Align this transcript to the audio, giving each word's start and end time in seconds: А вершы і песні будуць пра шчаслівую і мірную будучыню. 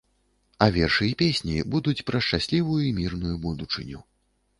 А 0.65 0.67
вершы 0.77 1.05
і 1.09 1.11
песні 1.19 1.57
будуць 1.75 2.01
пра 2.07 2.21
шчаслівую 2.29 2.79
і 2.87 2.95
мірную 3.01 3.35
будучыню. 3.45 3.99